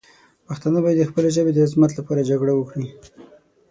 پښتانه 0.47 0.79
باید 0.83 0.97
د 0.99 1.03
خپلې 1.09 1.29
ژبې 1.35 1.51
د 1.53 1.57
عظمت 1.65 1.91
لپاره 1.99 2.27
جګړه 2.29 2.53
وکړي. 2.55 2.87